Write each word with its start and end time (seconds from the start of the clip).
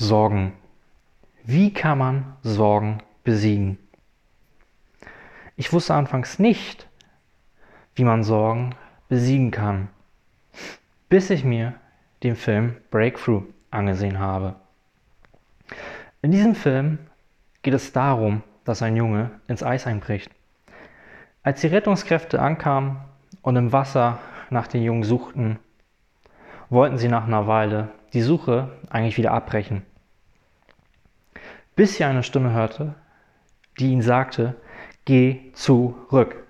Sorgen. 0.00 0.52
Wie 1.42 1.72
kann 1.72 1.98
man 1.98 2.36
Sorgen 2.44 3.02
besiegen? 3.24 3.78
Ich 5.56 5.72
wusste 5.72 5.94
anfangs 5.94 6.38
nicht, 6.38 6.86
wie 7.96 8.04
man 8.04 8.22
Sorgen 8.22 8.76
besiegen 9.08 9.50
kann, 9.50 9.88
bis 11.08 11.30
ich 11.30 11.42
mir 11.42 11.74
den 12.22 12.36
Film 12.36 12.76
Breakthrough 12.92 13.42
angesehen 13.72 14.20
habe. 14.20 14.54
In 16.22 16.30
diesem 16.30 16.54
Film 16.54 17.00
geht 17.62 17.74
es 17.74 17.92
darum, 17.92 18.44
dass 18.64 18.82
ein 18.82 18.94
Junge 18.94 19.32
ins 19.48 19.64
Eis 19.64 19.88
einbricht. 19.88 20.30
Als 21.42 21.60
die 21.60 21.66
Rettungskräfte 21.66 22.40
ankamen 22.40 22.98
und 23.42 23.56
im 23.56 23.72
Wasser 23.72 24.20
nach 24.48 24.68
den 24.68 24.84
Jungen 24.84 25.02
suchten, 25.02 25.58
wollten 26.70 26.98
sie 26.98 27.08
nach 27.08 27.26
einer 27.26 27.48
Weile 27.48 27.88
die 28.12 28.22
Suche 28.22 28.70
eigentlich 28.90 29.18
wieder 29.18 29.32
abbrechen. 29.32 29.82
Bis 31.78 31.94
sie 31.94 32.02
eine 32.02 32.24
Stimme 32.24 32.52
hörte, 32.52 32.96
die 33.78 33.92
ihnen 33.92 34.02
sagte, 34.02 34.56
geh 35.04 35.52
zurück. 35.52 36.44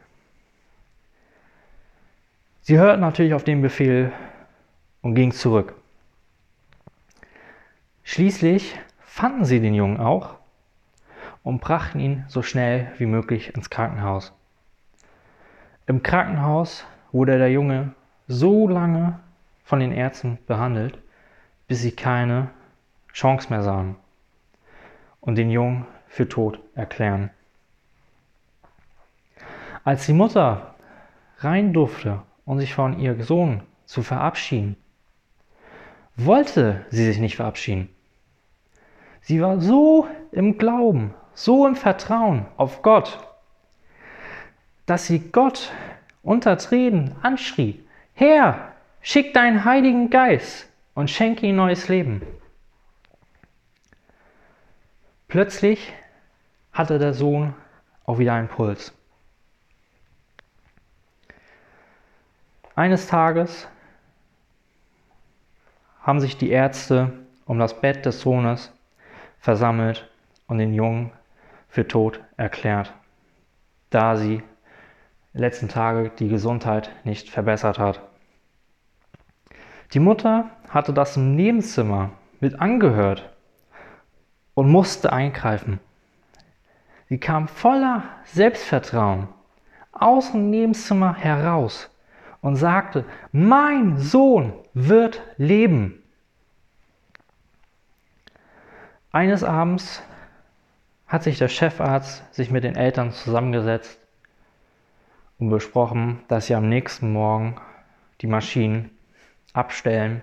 Sie 2.62 2.78
hörten 2.78 3.02
natürlich 3.02 3.34
auf 3.34 3.44
den 3.44 3.60
Befehl 3.60 4.10
und 5.02 5.14
gingen 5.14 5.32
zurück. 5.32 5.74
Schließlich 8.04 8.78
fanden 9.00 9.44
sie 9.44 9.60
den 9.60 9.74
Jungen 9.74 10.00
auch 10.00 10.36
und 11.42 11.60
brachten 11.60 12.00
ihn 12.00 12.24
so 12.28 12.40
schnell 12.40 12.90
wie 12.96 13.04
möglich 13.04 13.54
ins 13.54 13.68
Krankenhaus. 13.68 14.32
Im 15.86 16.02
Krankenhaus 16.02 16.86
wurde 17.12 17.36
der 17.36 17.50
Junge 17.50 17.92
so 18.28 18.66
lange 18.66 19.20
von 19.62 19.78
den 19.78 19.92
Ärzten 19.92 20.38
behandelt, 20.46 20.98
bis 21.66 21.82
sie 21.82 21.92
keine 21.92 22.48
Chance 23.12 23.50
mehr 23.50 23.62
sahen 23.62 23.96
und 25.20 25.36
den 25.36 25.50
Jungen 25.50 25.86
für 26.08 26.28
tot 26.28 26.60
erklären. 26.74 27.30
Als 29.84 30.06
die 30.06 30.12
Mutter 30.12 30.74
rein 31.38 31.72
durfte, 31.72 32.22
um 32.44 32.58
sich 32.58 32.74
von 32.74 32.98
ihrem 32.98 33.22
Sohn 33.22 33.62
zu 33.84 34.02
verabschieden, 34.02 34.76
wollte 36.16 36.84
sie 36.90 37.04
sich 37.04 37.18
nicht 37.18 37.36
verabschieden. 37.36 37.88
Sie 39.20 39.40
war 39.40 39.60
so 39.60 40.06
im 40.32 40.58
Glauben, 40.58 41.14
so 41.34 41.66
im 41.66 41.76
Vertrauen 41.76 42.46
auf 42.56 42.82
Gott, 42.82 43.18
dass 44.86 45.06
sie 45.06 45.30
Gott 45.30 45.70
unter 46.22 46.56
Tränen 46.58 47.14
anschrie, 47.22 47.84
Herr, 48.14 48.72
schick 49.00 49.32
deinen 49.32 49.64
Heiligen 49.64 50.10
Geist 50.10 50.68
und 50.94 51.08
schenke 51.08 51.46
ihm 51.46 51.56
neues 51.56 51.88
Leben. 51.88 52.22
Plötzlich 55.28 55.92
hatte 56.72 56.98
der 56.98 57.12
Sohn 57.12 57.54
auch 58.06 58.18
wieder 58.18 58.32
einen 58.32 58.48
Puls. 58.48 58.94
Eines 62.74 63.08
Tages 63.08 63.68
haben 66.00 66.20
sich 66.20 66.38
die 66.38 66.48
Ärzte 66.48 67.12
um 67.44 67.58
das 67.58 67.78
Bett 67.78 68.06
des 68.06 68.22
Sohnes 68.22 68.72
versammelt 69.38 70.10
und 70.46 70.56
den 70.56 70.72
Jungen 70.72 71.12
für 71.68 71.86
tot 71.86 72.20
erklärt, 72.38 72.94
da 73.90 74.16
sie 74.16 74.42
letzten 75.34 75.68
Tage 75.68 76.10
die 76.18 76.28
Gesundheit 76.28 76.90
nicht 77.04 77.28
verbessert 77.28 77.78
hat. 77.78 78.00
Die 79.92 80.00
Mutter 80.00 80.48
hatte 80.70 80.94
das 80.94 81.18
im 81.18 81.36
Nebenzimmer 81.36 82.12
mit 82.40 82.58
angehört 82.58 83.30
und 84.58 84.72
musste 84.72 85.12
eingreifen. 85.12 85.78
Sie 87.08 87.18
kam 87.18 87.46
voller 87.46 88.02
Selbstvertrauen 88.24 89.28
aus 89.92 90.32
dem 90.32 90.50
Nebenzimmer 90.50 91.14
heraus 91.14 91.88
und 92.40 92.56
sagte, 92.56 93.04
mein 93.30 93.98
Sohn 93.98 94.52
wird 94.74 95.22
leben. 95.36 96.02
Eines 99.12 99.44
Abends 99.44 100.02
hat 101.06 101.22
sich 101.22 101.38
der 101.38 101.46
Chefarzt 101.46 102.24
sich 102.34 102.50
mit 102.50 102.64
den 102.64 102.74
Eltern 102.74 103.12
zusammengesetzt 103.12 104.00
und 105.38 105.50
besprochen, 105.50 106.18
dass 106.26 106.46
sie 106.46 106.56
am 106.56 106.68
nächsten 106.68 107.12
Morgen 107.12 107.60
die 108.22 108.26
Maschinen 108.26 108.90
abstellen 109.52 110.20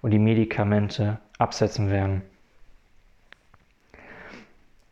und 0.00 0.12
die 0.12 0.20
Medikamente 0.20 1.18
absetzen 1.38 1.90
werden. 1.90 2.22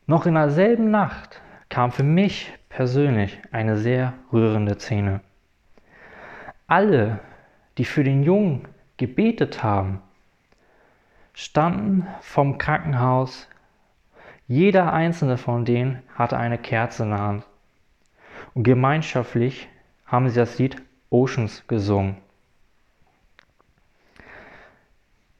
Noch 0.06 0.26
in 0.26 0.34
derselben 0.34 0.90
Nacht 0.90 1.40
kam 1.68 1.92
für 1.92 2.02
mich 2.02 2.52
persönlich 2.68 3.40
eine 3.52 3.76
sehr 3.76 4.14
rührende 4.32 4.78
Szene. 4.78 5.20
Alle, 6.66 7.20
die 7.78 7.84
für 7.84 8.02
den 8.02 8.22
Jungen 8.22 8.66
gebetet 8.96 9.62
haben, 9.62 10.02
standen 11.34 12.06
vom 12.20 12.58
Krankenhaus. 12.58 13.48
Jeder 14.48 14.92
einzelne 14.92 15.38
von 15.38 15.64
denen 15.64 16.02
hatte 16.14 16.36
eine 16.36 16.58
Kerze 16.58 17.04
in 17.04 17.10
der 17.10 17.20
Hand. 17.20 17.46
Und 18.54 18.64
gemeinschaftlich 18.64 19.68
haben 20.06 20.28
sie 20.28 20.38
das 20.38 20.58
Lied 20.58 20.76
Oceans 21.10 21.66
gesungen. 21.68 22.16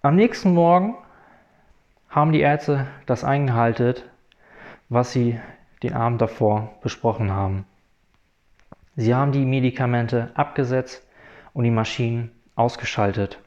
Am 0.02 0.16
nächsten 0.16 0.54
Morgen 0.54 0.96
haben 2.08 2.32
die 2.32 2.40
Ärzte 2.40 2.86
das 3.06 3.24
eingehalten, 3.24 4.02
was 4.92 5.10
sie 5.10 5.40
den 5.82 5.94
Abend 5.94 6.20
davor 6.20 6.74
besprochen 6.82 7.30
haben. 7.30 7.64
Sie 8.94 9.14
haben 9.14 9.32
die 9.32 9.46
Medikamente 9.46 10.30
abgesetzt 10.34 11.02
und 11.54 11.64
die 11.64 11.70
Maschinen 11.70 12.30
ausgeschaltet. 12.56 13.38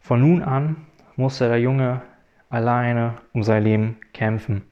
Von 0.00 0.20
nun 0.20 0.42
an 0.42 0.84
musste 1.14 1.46
der 1.46 1.60
Junge 1.60 2.02
alleine 2.48 3.14
um 3.32 3.44
sein 3.44 3.62
Leben 3.62 4.00
kämpfen. 4.12 4.62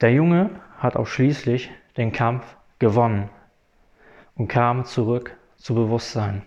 Der 0.00 0.12
Junge 0.12 0.50
hat 0.78 0.94
auch 0.94 1.08
schließlich 1.08 1.72
den 1.96 2.12
Kampf 2.12 2.56
gewonnen 2.78 3.28
und 4.36 4.46
kam 4.46 4.84
zurück 4.84 5.36
zu 5.56 5.74
Bewusstsein. 5.74 6.42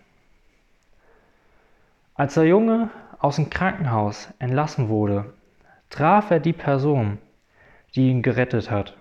Als 2.16 2.36
der 2.36 2.46
Junge 2.46 2.90
aus 3.24 3.38
dem 3.38 3.50
Krankenhaus 3.50 4.28
entlassen 4.40 4.90
wurde, 4.90 5.34
traf 5.90 6.30
er 6.30 6.42
die 6.42 6.52
Person, 6.52 7.20
die 7.96 8.10
ihn 8.10 8.22
gerettet 8.22 8.70
hat. 8.70 8.98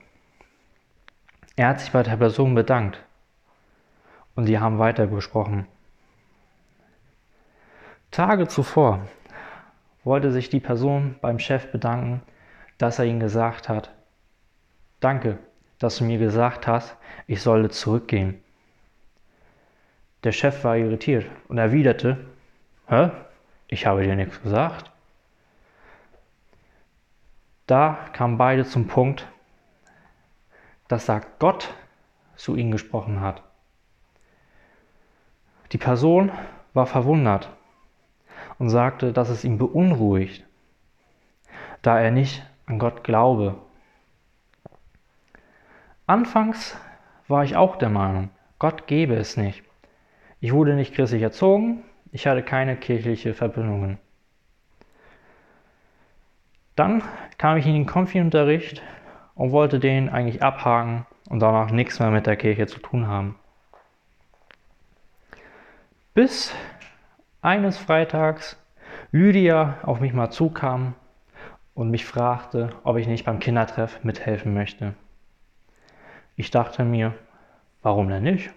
Er 1.56 1.66
hat 1.66 1.80
sich 1.80 1.90
bei 1.90 2.04
der 2.04 2.16
Person 2.16 2.54
bedankt 2.54 3.02
und 4.36 4.46
sie 4.46 4.60
haben 4.60 4.78
weitergesprochen. 4.78 5.66
Tage 8.12 8.46
zuvor 8.46 9.00
wollte 10.04 10.30
sich 10.30 10.48
die 10.48 10.60
Person 10.60 11.16
beim 11.20 11.40
Chef 11.40 11.72
bedanken, 11.72 12.22
dass 12.78 13.00
er 13.00 13.06
ihm 13.06 13.18
gesagt 13.18 13.68
hat, 13.68 13.90
danke, 15.00 15.40
dass 15.80 15.96
du 15.96 16.04
mir 16.04 16.18
gesagt 16.18 16.68
hast, 16.68 16.96
ich 17.26 17.42
solle 17.42 17.70
zurückgehen. 17.70 18.40
Der 20.22 20.30
Chef 20.30 20.62
war 20.62 20.76
irritiert 20.76 21.26
und 21.48 21.58
erwiderte, 21.58 22.24
hä, 22.86 23.10
ich 23.72 23.86
habe 23.86 24.02
dir 24.02 24.14
nichts 24.14 24.42
gesagt. 24.42 24.90
Da 27.66 27.98
kamen 28.12 28.36
beide 28.36 28.66
zum 28.66 28.86
Punkt, 28.86 29.26
dass 30.88 31.06
da 31.06 31.22
Gott 31.38 31.72
zu 32.36 32.54
ihnen 32.54 32.70
gesprochen 32.70 33.22
hat. 33.22 33.42
Die 35.72 35.78
Person 35.78 36.30
war 36.74 36.84
verwundert 36.84 37.48
und 38.58 38.68
sagte, 38.68 39.14
dass 39.14 39.30
es 39.30 39.42
ihn 39.42 39.56
beunruhigt, 39.56 40.44
da 41.80 41.98
er 41.98 42.10
nicht 42.10 42.44
an 42.66 42.78
Gott 42.78 43.04
glaube. 43.04 43.56
Anfangs 46.06 46.76
war 47.26 47.42
ich 47.42 47.56
auch 47.56 47.76
der 47.76 47.88
Meinung, 47.88 48.28
Gott 48.58 48.86
gebe 48.86 49.14
es 49.14 49.38
nicht. 49.38 49.64
Ich 50.40 50.52
wurde 50.52 50.74
nicht 50.74 50.94
christlich 50.94 51.22
erzogen, 51.22 51.84
ich 52.12 52.26
hatte 52.26 52.42
keine 52.42 52.76
kirchliche 52.76 53.34
Verbindungen. 53.34 53.98
Dann 56.76 57.02
kam 57.38 57.56
ich 57.56 57.66
in 57.66 57.74
den 57.74 57.86
Konfi-Unterricht 57.86 58.82
und 59.34 59.50
wollte 59.50 59.80
den 59.80 60.08
eigentlich 60.08 60.42
abhaken 60.42 61.06
und 61.28 61.40
danach 61.40 61.70
nichts 61.70 61.98
mehr 61.98 62.10
mit 62.10 62.26
der 62.26 62.36
Kirche 62.36 62.66
zu 62.66 62.78
tun 62.78 63.06
haben. 63.06 63.36
Bis 66.14 66.54
eines 67.40 67.78
Freitags 67.78 68.58
Lydia 69.10 69.78
auf 69.82 70.00
mich 70.00 70.12
mal 70.12 70.30
zukam 70.30 70.94
und 71.74 71.90
mich 71.90 72.04
fragte, 72.04 72.70
ob 72.84 72.98
ich 72.98 73.06
nicht 73.06 73.24
beim 73.24 73.38
Kindertreff 73.38 74.04
mithelfen 74.04 74.52
möchte. 74.54 74.94
Ich 76.36 76.50
dachte 76.50 76.84
mir, 76.84 77.14
warum 77.82 78.08
denn 78.08 78.22
nicht? 78.22 78.50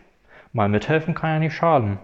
Mal 0.52 0.70
mithelfen 0.70 1.14
kann 1.14 1.30
ja 1.32 1.40
nicht 1.40 1.56
schaden. 1.56 2.00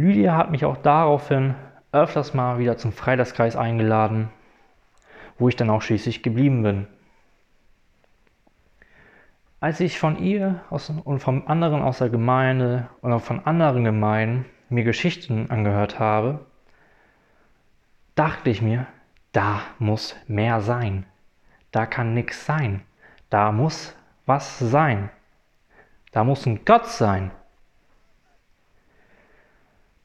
Lydia 0.00 0.34
hat 0.34 0.50
mich 0.50 0.64
auch 0.64 0.78
daraufhin 0.78 1.54
öfters 1.92 2.32
mal 2.32 2.58
wieder 2.58 2.78
zum 2.78 2.90
Freitagskreis 2.90 3.54
eingeladen, 3.54 4.30
wo 5.38 5.48
ich 5.48 5.56
dann 5.56 5.68
auch 5.68 5.82
schließlich 5.82 6.22
geblieben 6.22 6.62
bin. 6.62 6.86
Als 9.60 9.78
ich 9.80 9.98
von 9.98 10.16
ihr 10.18 10.62
und 11.04 11.20
von 11.20 11.46
anderen 11.46 11.82
aus 11.82 11.98
der 11.98 12.08
Gemeinde 12.08 12.88
und 13.02 13.12
auch 13.12 13.20
von 13.20 13.44
anderen 13.44 13.84
Gemeinden 13.84 14.46
mir 14.70 14.84
Geschichten 14.84 15.50
angehört 15.50 15.98
habe, 15.98 16.46
dachte 18.14 18.48
ich 18.48 18.62
mir, 18.62 18.86
da 19.32 19.60
muss 19.78 20.16
mehr 20.26 20.62
sein. 20.62 21.04
Da 21.72 21.84
kann 21.84 22.14
nichts 22.14 22.46
sein. 22.46 22.80
Da 23.28 23.52
muss 23.52 23.94
was 24.24 24.58
sein. 24.58 25.10
Da 26.10 26.24
muss 26.24 26.46
ein 26.46 26.64
Gott 26.64 26.86
sein. 26.86 27.32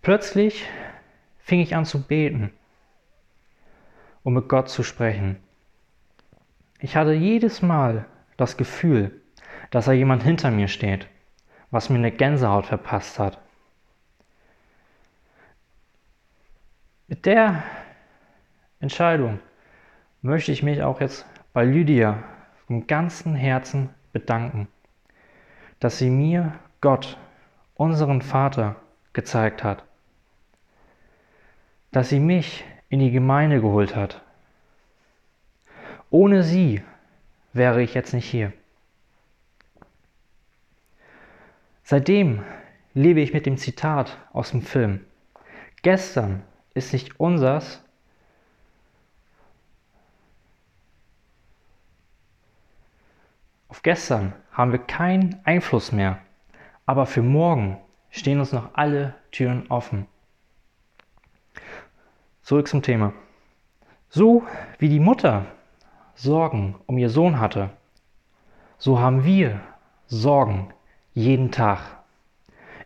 Plötzlich 0.05 0.69
fing 1.39 1.61
ich 1.61 1.75
an 1.75 1.83
zu 1.83 1.99
beten, 1.99 2.53
um 4.21 4.35
mit 4.35 4.47
Gott 4.47 4.69
zu 4.69 4.83
sprechen. 4.83 5.37
Ich 6.77 6.95
hatte 6.95 7.13
jedes 7.13 7.63
Mal 7.63 8.05
das 8.37 8.55
Gefühl, 8.55 9.19
dass 9.71 9.85
da 9.85 9.93
jemand 9.93 10.21
hinter 10.21 10.51
mir 10.51 10.67
steht, 10.67 11.07
was 11.71 11.89
mir 11.89 11.97
eine 11.97 12.11
Gänsehaut 12.11 12.67
verpasst 12.67 13.17
hat. 13.17 13.39
Mit 17.07 17.25
der 17.25 17.63
Entscheidung 18.79 19.39
möchte 20.21 20.51
ich 20.51 20.61
mich 20.61 20.83
auch 20.83 21.01
jetzt 21.01 21.25
bei 21.51 21.65
Lydia 21.65 22.23
vom 22.67 22.85
ganzen 22.85 23.33
Herzen 23.33 23.89
bedanken, 24.13 24.67
dass 25.79 25.97
sie 25.97 26.11
mir 26.11 26.53
Gott, 26.79 27.17
unseren 27.73 28.21
Vater, 28.21 28.75
gezeigt 29.11 29.63
hat, 29.63 29.83
dass 31.95 32.09
sie 32.09 32.19
mich 32.19 32.65
in 32.89 32.99
die 32.99 33.11
Gemeinde 33.11 33.61
geholt 33.61 33.95
hat. 33.95 34.21
Ohne 36.09 36.43
sie 36.43 36.83
wäre 37.53 37.81
ich 37.81 37.93
jetzt 37.93 38.13
nicht 38.13 38.29
hier. 38.29 38.51
Seitdem 41.85 42.43
lebe 42.93 43.21
ich 43.21 43.31
mit 43.31 43.45
dem 43.45 43.55
Zitat 43.55 44.17
aus 44.33 44.51
dem 44.51 44.61
Film. 44.61 45.05
Gestern 45.83 46.43
ist 46.73 46.91
nicht 46.91 47.17
unsers. 47.17 47.81
Auf 53.69 53.83
gestern 53.83 54.33
haben 54.51 54.73
wir 54.73 54.79
keinen 54.79 55.39
Einfluss 55.45 55.93
mehr, 55.93 56.19
aber 56.85 57.05
für 57.05 57.23
morgen 57.23 57.77
stehen 58.09 58.41
uns 58.41 58.51
noch 58.51 58.71
alle 58.73 59.15
Türen 59.31 59.67
offen. 59.67 60.07
Zurück 62.45 62.67
zum 62.67 62.83
Thema. 62.83 63.11
So 64.07 64.43
wie 64.77 64.87
die 64.87 64.99
Mutter 64.99 65.47
Sorgen 66.13 66.75
um 66.85 66.95
ihr 66.99 67.09
Sohn 67.09 67.39
hatte, 67.39 67.71
so 68.77 68.99
haben 68.99 69.25
wir 69.25 69.61
Sorgen 70.05 70.71
jeden 71.15 71.49
Tag, 71.49 71.79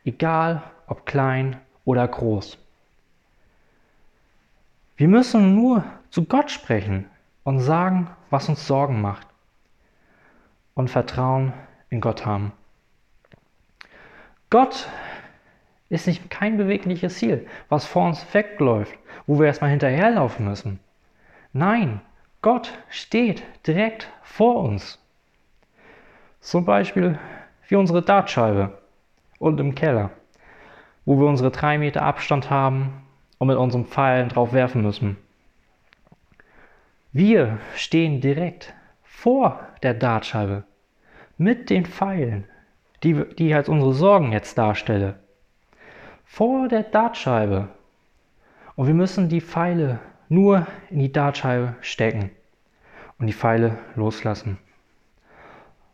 egal 0.06 0.64
ob 0.88 1.06
klein 1.06 1.60
oder 1.84 2.08
groß. 2.08 2.58
Wir 4.96 5.10
müssen 5.10 5.56
nur 5.56 5.84
zu 6.10 6.24
Gott 6.24 6.52
sprechen 6.52 7.10
und 7.44 7.60
sagen, 7.60 8.10
was 8.30 8.48
uns 8.48 8.66
Sorgen 8.66 9.02
macht 9.02 9.28
und 10.74 10.90
Vertrauen 10.90 11.52
in 11.90 12.00
Gott 12.00 12.26
haben. 12.26 12.54
Gott 14.50 14.88
ist 15.90 16.08
nicht 16.08 16.30
kein 16.30 16.58
bewegliches 16.58 17.18
Ziel, 17.18 17.48
was 17.68 17.86
vor 17.86 18.06
uns 18.06 18.26
wegläuft, 18.34 18.98
wo 19.28 19.40
wir 19.40 19.48
erstmal 19.48 19.72
hinterherlaufen 19.72 20.46
müssen. 20.46 20.80
Nein, 21.52 22.02
Gott 22.42 22.72
steht 22.90 23.44
direkt 23.66 24.10
vor 24.22 24.64
uns. 24.64 25.00
Zum 26.40 26.64
Beispiel 26.64 27.20
wie 27.68 27.76
unsere 27.76 28.02
Dartscheibe 28.02 28.78
und 29.40 29.60
im 29.60 29.76
Keller, 29.76 30.12
wo 31.06 31.20
wir 31.20 31.28
unsere 31.28 31.52
drei 31.52 31.78
Meter 31.78 32.04
Abstand 32.04 32.50
haben 32.50 33.04
und 33.40 33.48
mit 33.48 33.58
unseren 33.58 33.86
Pfeilen 33.86 34.30
drauf 34.30 34.54
werfen 34.54 34.82
müssen. 34.82 35.18
Wir 37.12 37.58
stehen 37.76 38.22
direkt 38.22 38.74
vor 39.04 39.60
der 39.82 39.96
Dartscheibe 39.96 40.64
mit 41.38 41.70
den 41.70 41.86
Pfeilen, 41.86 42.46
die, 43.04 43.26
die 43.36 43.48
ich 43.48 43.56
als 43.56 43.70
unsere 43.70 43.94
Sorgen 43.94 44.32
jetzt 44.32 44.58
darstelle. 44.58 45.20
Vor 46.32 46.70
der 46.70 46.84
Dartscheibe. 46.84 47.70
Und 48.76 48.88
wir 48.88 48.94
müssen 48.94 49.28
die 49.28 49.42
Pfeile 49.42 50.00
nur 50.30 50.68
in 50.90 51.00
die 51.00 51.12
Dartscheibe 51.12 51.76
stecken 51.82 52.30
und 53.18 53.26
die 53.28 53.34
Pfeile 53.34 53.80
loslassen. 53.96 54.58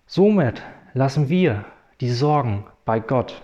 Somit 0.05 0.61
lassen 0.93 1.29
wir 1.29 1.65
die 2.01 2.11
Sorgen 2.11 2.65
bei 2.83 2.99
Gott 2.99 3.41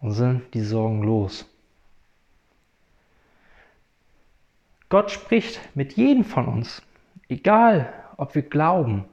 und 0.00 0.12
sind 0.12 0.54
die 0.54 0.62
Sorgen 0.62 1.02
los. 1.04 1.46
Gott 4.88 5.10
spricht 5.10 5.60
mit 5.76 5.92
jedem 5.92 6.24
von 6.24 6.48
uns, 6.48 6.82
egal 7.28 7.92
ob 8.16 8.34
wir 8.34 8.42
glauben 8.42 9.04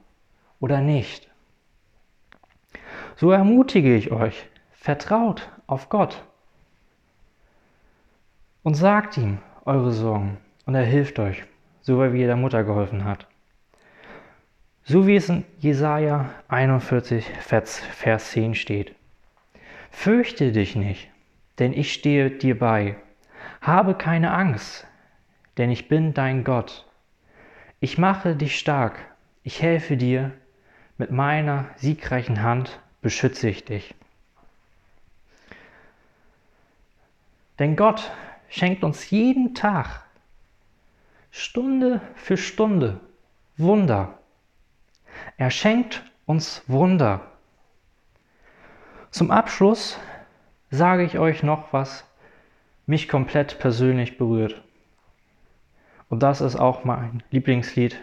oder 0.60 0.80
nicht. 0.80 1.28
So 3.16 3.30
ermutige 3.30 3.94
ich 3.94 4.10
euch, 4.10 4.48
vertraut 4.72 5.48
auf 5.66 5.90
Gott 5.90 6.24
und 8.66 8.74
sagt 8.74 9.16
ihm 9.16 9.38
eure 9.64 9.92
Sorgen 9.92 10.38
und 10.64 10.74
er 10.74 10.84
hilft 10.84 11.20
euch, 11.20 11.44
so 11.82 12.00
wie 12.12 12.22
er 12.22 12.26
der 12.26 12.34
Mutter 12.34 12.64
geholfen 12.64 13.04
hat. 13.04 13.28
So 14.82 15.06
wie 15.06 15.14
es 15.14 15.28
in 15.28 15.44
Jesaja 15.60 16.30
41, 16.48 17.24
Vers 17.38 18.30
10 18.32 18.56
steht. 18.56 18.92
Fürchte 19.92 20.50
dich 20.50 20.74
nicht, 20.74 21.08
denn 21.60 21.72
ich 21.74 21.92
stehe 21.92 22.28
dir 22.28 22.58
bei. 22.58 22.96
Habe 23.60 23.94
keine 23.94 24.32
Angst, 24.32 24.84
denn 25.58 25.70
ich 25.70 25.86
bin 25.86 26.12
dein 26.12 26.42
Gott. 26.42 26.88
Ich 27.78 27.98
mache 27.98 28.34
dich 28.34 28.58
stark, 28.58 28.98
ich 29.44 29.62
helfe 29.62 29.96
dir, 29.96 30.32
mit 30.98 31.12
meiner 31.12 31.66
siegreichen 31.76 32.42
Hand 32.42 32.80
beschütze 33.00 33.48
ich 33.48 33.64
dich. 33.64 33.94
Denn 37.60 37.76
Gott 37.76 38.10
schenkt 38.48 38.84
uns 38.84 39.10
jeden 39.10 39.54
Tag, 39.54 40.04
Stunde 41.30 42.00
für 42.14 42.36
Stunde, 42.36 43.00
Wunder 43.56 44.18
er 45.36 45.50
schenkt 45.50 46.04
uns 46.24 46.62
Wunder. 46.66 47.20
Zum 49.10 49.30
Abschluss 49.30 49.98
sage 50.70 51.04
ich 51.04 51.18
euch 51.18 51.42
noch, 51.42 51.72
was 51.72 52.04
mich 52.86 53.08
komplett 53.08 53.58
persönlich 53.58 54.18
berührt. 54.18 54.62
Und 56.08 56.22
das 56.22 56.40
ist 56.40 56.56
auch 56.56 56.84
mein 56.84 57.22
Lieblingslied 57.30 57.96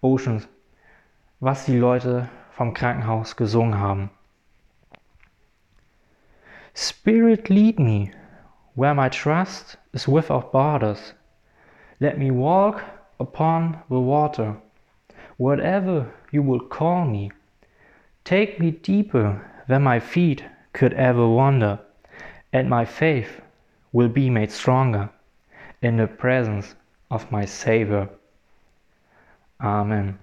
Oceans, 0.00 0.48
was 1.40 1.64
die 1.64 1.78
Leute 1.78 2.28
vom 2.52 2.74
Krankenhaus 2.74 3.36
gesungen 3.36 3.78
haben. 3.78 4.10
Spirit 6.74 7.48
lead 7.48 7.78
me 7.78 8.10
where 8.76 8.94
my 8.94 9.08
trust 9.08 9.76
is 9.92 10.06
without 10.06 10.52
borders. 10.52 11.14
Let 11.98 12.18
me 12.18 12.30
walk 12.30 12.84
upon 13.18 13.82
the 13.90 13.98
water 13.98 14.56
whatever 15.36 16.12
you 16.30 16.42
will 16.42 16.60
call 16.60 17.04
me. 17.04 17.30
Take 18.24 18.58
me 18.58 18.70
deeper 18.70 19.50
than 19.68 19.82
my 19.82 20.00
feet 20.00 20.44
could 20.72 20.94
ever 20.94 21.26
wander, 21.28 21.78
and 22.52 22.68
my 22.68 22.84
faith 22.84 23.40
will 23.92 24.08
be 24.08 24.30
made 24.30 24.50
stronger 24.50 25.10
in 25.82 25.96
the 25.96 26.06
presence 26.06 26.74
of 27.10 27.30
my 27.30 27.44
Savior. 27.44 28.08
Amen. 29.60 30.18